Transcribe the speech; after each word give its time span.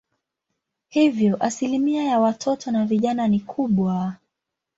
Hivyo 0.87 1.37
asilimia 1.39 2.03
ya 2.03 2.19
watoto 2.19 2.71
na 2.71 2.85
vijana 2.85 3.27
ni 3.27 3.39
kubwa. 3.39 4.15